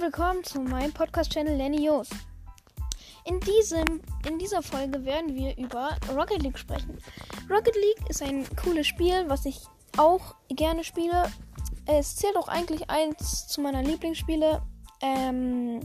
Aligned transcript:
willkommen 0.00 0.42
zu 0.42 0.60
meinem 0.60 0.92
Podcast-Channel 0.92 1.56
Lenny 1.56 1.86
Jos. 1.86 2.08
In, 3.26 3.38
in 4.28 4.38
dieser 4.40 4.60
Folge 4.60 5.04
werden 5.04 5.36
wir 5.36 5.56
über 5.56 5.96
Rocket 6.12 6.42
League 6.42 6.58
sprechen. 6.58 6.98
Rocket 7.48 7.76
League 7.76 8.10
ist 8.10 8.20
ein 8.20 8.44
cooles 8.56 8.88
Spiel, 8.88 9.24
was 9.28 9.46
ich 9.46 9.60
auch 9.96 10.34
gerne 10.48 10.82
spiele. 10.82 11.30
Es 11.86 12.16
zählt 12.16 12.36
auch 12.36 12.48
eigentlich 12.48 12.90
eins 12.90 13.46
zu 13.46 13.60
meiner 13.60 13.84
Lieblingsspiele. 13.84 14.62
Ähm, 15.00 15.80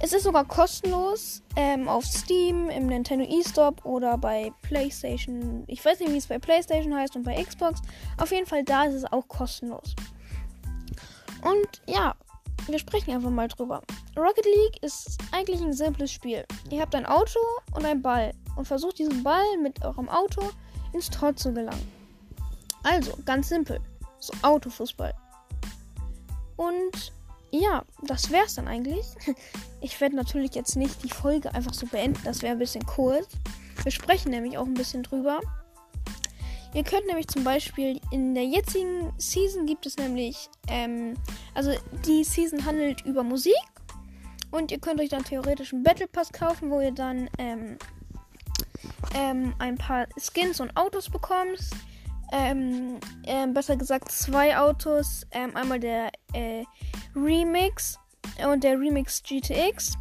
es 0.00 0.12
ist 0.12 0.22
sogar 0.22 0.44
kostenlos 0.44 1.42
ähm, 1.56 1.88
auf 1.88 2.04
Steam, 2.04 2.70
im 2.70 2.86
Nintendo 2.86 3.24
eStop 3.24 3.84
oder 3.84 4.16
bei 4.16 4.52
PlayStation. 4.62 5.64
Ich 5.66 5.84
weiß 5.84 5.98
nicht, 5.98 6.12
wie 6.12 6.18
es 6.18 6.28
bei 6.28 6.38
PlayStation 6.38 6.94
heißt 6.94 7.16
und 7.16 7.24
bei 7.24 7.42
Xbox. 7.42 7.82
Auf 8.16 8.30
jeden 8.30 8.46
Fall 8.46 8.62
da 8.62 8.84
ist 8.84 8.94
es 8.94 9.12
auch 9.12 9.26
kostenlos. 9.26 9.96
Und 11.42 11.82
ja, 11.88 12.14
wir 12.66 12.78
sprechen 12.78 13.12
einfach 13.12 13.30
mal 13.30 13.48
drüber. 13.48 13.82
Rocket 14.16 14.44
League 14.44 14.82
ist 14.82 15.18
eigentlich 15.32 15.60
ein 15.60 15.72
simples 15.72 16.12
Spiel. 16.12 16.44
Ihr 16.70 16.80
habt 16.80 16.94
ein 16.94 17.06
Auto 17.06 17.40
und 17.74 17.84
einen 17.84 18.02
Ball 18.02 18.32
und 18.56 18.66
versucht 18.66 18.98
diesen 18.98 19.22
Ball 19.22 19.44
mit 19.62 19.84
eurem 19.84 20.08
Auto 20.08 20.50
ins 20.92 21.10
Tor 21.10 21.34
zu 21.34 21.52
gelangen. 21.52 21.90
Also, 22.82 23.16
ganz 23.24 23.48
simpel. 23.48 23.80
So 24.18 24.32
Autofußball. 24.42 25.12
Und 26.56 27.12
ja, 27.50 27.84
das 28.02 28.30
wär's 28.30 28.54
dann 28.54 28.68
eigentlich. 28.68 29.06
Ich 29.84 30.00
werde 30.00 30.14
natürlich 30.14 30.54
jetzt 30.54 30.76
nicht 30.76 31.02
die 31.02 31.08
Folge 31.08 31.52
einfach 31.56 31.74
so 31.74 31.86
beenden, 31.86 32.22
das 32.22 32.40
wäre 32.40 32.52
ein 32.52 32.60
bisschen 32.60 32.86
kurz. 32.86 33.26
Wir 33.82 33.90
sprechen 33.90 34.30
nämlich 34.30 34.56
auch 34.56 34.64
ein 34.64 34.74
bisschen 34.74 35.02
drüber. 35.02 35.40
Ihr 36.74 36.84
könnt 36.84 37.06
nämlich 37.06 37.28
zum 37.28 37.44
Beispiel 37.44 38.00
in 38.10 38.34
der 38.34 38.46
jetzigen 38.46 39.12
Season 39.18 39.66
gibt 39.66 39.84
es 39.84 39.98
nämlich, 39.98 40.48
ähm, 40.68 41.14
also 41.54 41.72
die 42.06 42.24
Season 42.24 42.64
handelt 42.64 43.02
über 43.02 43.22
Musik 43.22 43.52
und 44.50 44.70
ihr 44.70 44.78
könnt 44.78 45.00
euch 45.00 45.10
dann 45.10 45.24
theoretisch 45.24 45.72
einen 45.72 45.82
Battle 45.82 46.08
Pass 46.08 46.32
kaufen, 46.32 46.70
wo 46.70 46.80
ihr 46.80 46.92
dann 46.92 47.28
ähm, 47.38 47.76
ähm, 49.14 49.54
ein 49.58 49.76
paar 49.76 50.06
Skins 50.18 50.60
und 50.60 50.74
Autos 50.76 51.10
bekommt. 51.10 51.58
Ähm, 52.32 52.98
ähm, 53.24 53.52
besser 53.52 53.76
gesagt 53.76 54.10
zwei 54.10 54.56
Autos. 54.56 55.26
Ähm, 55.32 55.54
einmal 55.54 55.78
der 55.78 56.10
äh, 56.32 56.64
Remix 57.14 57.98
und 58.46 58.64
der 58.64 58.78
Remix 58.78 59.22
GTX. 59.22 59.98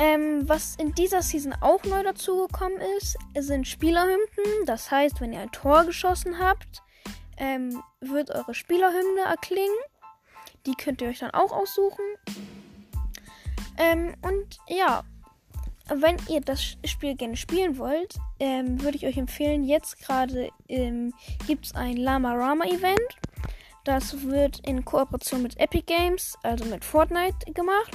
Ähm, 0.00 0.48
was 0.48 0.76
in 0.76 0.94
dieser 0.94 1.20
Season 1.20 1.54
auch 1.60 1.84
neu 1.84 2.02
dazugekommen 2.02 2.78
ist, 2.96 3.18
sind 3.38 3.68
Spielerhymnen. 3.68 4.64
Das 4.64 4.90
heißt, 4.90 5.20
wenn 5.20 5.34
ihr 5.34 5.40
ein 5.40 5.52
Tor 5.52 5.84
geschossen 5.84 6.38
habt, 6.38 6.82
ähm, 7.36 7.82
wird 8.00 8.30
eure 8.30 8.54
Spielerhymne 8.54 9.20
erklingen. 9.28 9.76
Die 10.64 10.72
könnt 10.72 11.02
ihr 11.02 11.08
euch 11.08 11.18
dann 11.18 11.32
auch 11.32 11.52
aussuchen. 11.52 12.04
Ähm, 13.76 14.14
und 14.22 14.56
ja, 14.68 15.02
wenn 15.88 16.16
ihr 16.30 16.40
das 16.40 16.78
Spiel 16.86 17.14
gerne 17.14 17.36
spielen 17.36 17.76
wollt, 17.76 18.14
ähm, 18.38 18.80
würde 18.80 18.96
ich 18.96 19.04
euch 19.04 19.18
empfehlen, 19.18 19.64
jetzt 19.64 19.98
gerade 19.98 20.48
ähm, 20.68 21.12
gibt 21.46 21.66
es 21.66 21.74
ein 21.74 21.98
Lama 21.98 22.32
Rama 22.32 22.64
Event. 22.64 23.18
Das 23.84 24.22
wird 24.22 24.66
in 24.66 24.82
Kooperation 24.82 25.42
mit 25.42 25.60
Epic 25.60 25.82
Games, 25.82 26.38
also 26.42 26.64
mit 26.64 26.86
Fortnite 26.86 27.52
gemacht. 27.52 27.92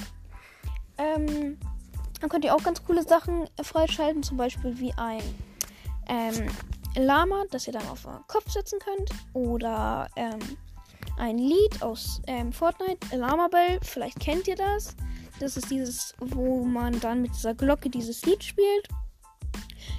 Ähm, 1.00 1.58
dann 2.22 2.30
könnt 2.30 2.46
ihr 2.46 2.56
auch 2.56 2.64
ganz 2.64 2.84
coole 2.84 3.04
Sachen 3.04 3.48
freischalten, 3.62 4.24
zum 4.24 4.38
Beispiel 4.38 4.80
wie 4.80 4.94
ein 4.98 5.22
ähm, 6.08 6.48
Lama, 6.96 7.44
das 7.52 7.68
ihr 7.68 7.74
dann 7.74 7.88
auf 7.88 8.06
euren 8.06 8.26
Kopf 8.28 8.50
setzen 8.52 8.80
könnt. 8.80 9.10
Oder 9.34 10.08
ähm, 10.16 10.40
ein 11.18 11.38
Lied 11.38 11.82
aus 11.82 12.22
ähm, 12.28 12.52
Fortnite, 12.52 13.16
Lama 13.16 13.48
Bell, 13.48 13.80
vielleicht 13.82 14.20
kennt 14.20 14.48
ihr 14.48 14.56
das. 14.56 14.96
Das 15.40 15.58
ist 15.58 15.70
dieses, 15.70 16.14
wo 16.20 16.64
man 16.64 17.00
dann 17.00 17.22
mit 17.22 17.36
dieser 17.36 17.54
Glocke 17.54 17.90
dieses 17.90 18.26
Lied 18.26 18.44
spielt. 18.44 18.88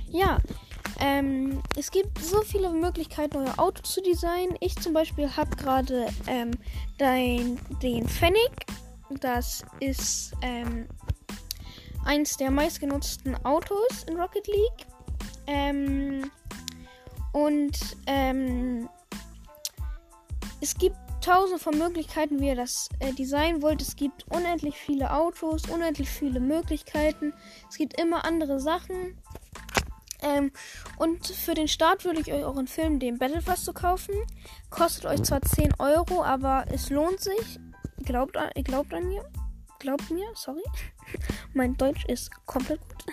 Ja, 0.08 0.38
ähm, 1.00 1.62
es 1.76 1.90
gibt 1.90 2.18
so 2.18 2.40
viele 2.42 2.70
Möglichkeiten, 2.70 3.36
euer 3.36 3.58
Auto 3.58 3.82
zu 3.82 4.00
designen. 4.00 4.56
Ich 4.60 4.76
zum 4.76 4.92
Beispiel 4.92 5.28
habe 5.36 5.54
gerade 5.56 6.06
ähm, 6.26 6.52
den 6.98 8.08
Fennec. 8.08 8.66
Das 9.20 9.64
ist 9.80 10.32
ähm, 10.42 10.88
eins 12.06 12.36
der 12.36 12.50
meistgenutzten 12.50 13.34
Autos 13.44 14.04
in 14.08 14.16
Rocket 14.16 14.46
League. 14.46 14.86
Ähm, 15.46 16.30
und 17.32 17.78
ähm, 18.06 18.88
es 20.60 20.74
gibt 20.76 20.96
tausend 21.20 21.60
von 21.60 21.76
Möglichkeiten, 21.76 22.40
wie 22.40 22.48
ihr 22.48 22.56
das 22.56 22.88
äh, 23.00 23.12
designen 23.12 23.60
wollt. 23.60 23.82
Es 23.82 23.96
gibt 23.96 24.24
unendlich 24.28 24.76
viele 24.76 25.12
Autos, 25.12 25.68
unendlich 25.68 26.08
viele 26.08 26.40
Möglichkeiten. 26.40 27.34
Es 27.68 27.76
gibt 27.76 28.00
immer 28.00 28.24
andere 28.24 28.60
Sachen. 28.60 29.18
Ähm, 30.22 30.52
und 30.98 31.26
für 31.26 31.54
den 31.54 31.68
Start 31.68 32.04
würde 32.04 32.20
ich 32.20 32.32
euch 32.32 32.44
auch 32.44 32.56
empfehlen, 32.56 33.00
den 33.00 33.18
Battle 33.18 33.42
Pass 33.42 33.64
zu 33.64 33.72
kaufen. 33.72 34.14
Kostet 34.70 35.06
euch 35.06 35.22
zwar 35.24 35.42
10 35.42 35.74
Euro, 35.78 36.22
aber 36.22 36.64
es 36.70 36.90
lohnt 36.90 37.20
sich. 37.20 37.58
Glaubt 38.04 38.38
glaubt 38.64 38.94
an 38.94 39.08
mir. 39.08 39.24
Glaubt 39.78 40.10
mir, 40.10 40.26
sorry. 40.34 40.64
mein 41.54 41.76
Deutsch 41.76 42.04
ist 42.06 42.30
komplett 42.46 42.80
gut. 42.88 43.04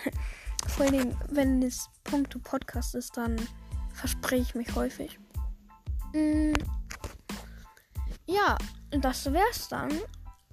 Vor 0.69 0.85
allem, 0.85 1.16
wenn 1.29 1.62
es 1.62 1.90
Punkte 2.03 2.40
Podcast 2.40 2.96
ist, 2.96 3.18
dann 3.18 3.35
verspreche 3.94 4.41
ich 4.41 4.56
mich 4.56 4.75
häufig. 4.75 5.19
Mm. 6.13 6.53
Ja, 8.25 8.57
das 8.91 9.31
wär's 9.31 9.68
dann. 9.68 9.91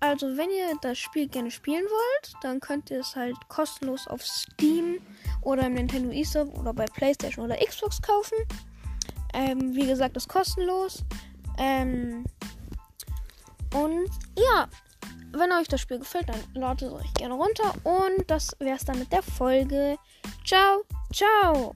Also, 0.00 0.26
wenn 0.36 0.50
ihr 0.50 0.76
das 0.80 0.98
Spiel 0.98 1.28
gerne 1.28 1.50
spielen 1.50 1.84
wollt, 1.84 2.32
dann 2.42 2.58
könnt 2.58 2.90
ihr 2.90 3.00
es 3.00 3.14
halt 3.14 3.36
kostenlos 3.48 4.08
auf 4.08 4.24
Steam 4.26 4.98
oder 5.42 5.66
im 5.66 5.74
Nintendo 5.74 6.10
eShop 6.10 6.58
oder 6.58 6.72
bei 6.72 6.86
PlayStation 6.86 7.44
oder 7.44 7.56
Xbox 7.56 8.00
kaufen. 8.00 8.36
Ähm, 9.34 9.74
wie 9.74 9.86
gesagt, 9.86 10.16
ist 10.16 10.28
kostenlos. 10.28 11.04
Ähm, 11.58 12.24
und 13.74 14.10
ja, 14.36 14.68
wenn 15.32 15.52
euch 15.52 15.68
das 15.68 15.80
Spiel 15.80 15.98
gefällt, 15.98 16.28
dann 16.28 16.40
ladet 16.54 16.88
es 16.88 16.92
euch 16.92 17.14
gerne 17.14 17.34
runter. 17.34 17.74
Und 17.84 18.30
das 18.30 18.56
wäre 18.58 18.76
es 18.76 18.84
dann 18.84 18.98
mit 18.98 19.12
der 19.12 19.22
Folge. 19.22 19.96
Ciao, 20.44 20.82
ciao. 21.12 21.74